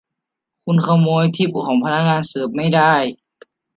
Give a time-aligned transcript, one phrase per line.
[0.65, 2.93] คุณขโมยทิปของพนักงานเสิร์ฟไม่ได้!